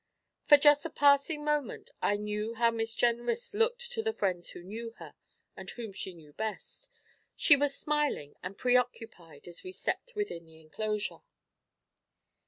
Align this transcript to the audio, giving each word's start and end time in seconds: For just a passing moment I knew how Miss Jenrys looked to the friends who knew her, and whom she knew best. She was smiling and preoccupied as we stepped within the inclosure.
For 0.47 0.57
just 0.57 0.83
a 0.83 0.89
passing 0.89 1.45
moment 1.45 1.91
I 2.01 2.17
knew 2.17 2.55
how 2.55 2.71
Miss 2.71 2.95
Jenrys 2.95 3.53
looked 3.53 3.91
to 3.91 4.01
the 4.01 4.11
friends 4.11 4.49
who 4.49 4.63
knew 4.63 4.95
her, 4.97 5.13
and 5.55 5.69
whom 5.69 5.93
she 5.93 6.15
knew 6.15 6.33
best. 6.33 6.89
She 7.35 7.55
was 7.55 7.77
smiling 7.77 8.33
and 8.41 8.57
preoccupied 8.57 9.47
as 9.47 9.61
we 9.61 9.71
stepped 9.71 10.15
within 10.15 10.45
the 10.47 10.59
inclosure. 10.59 11.21